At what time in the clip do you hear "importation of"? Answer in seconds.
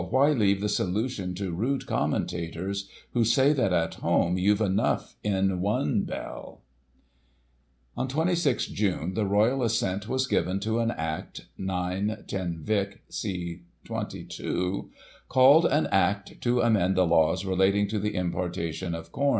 18.15-19.11